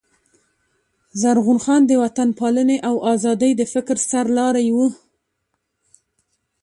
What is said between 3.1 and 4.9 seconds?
آزادۍ د فکر سر لاری وو.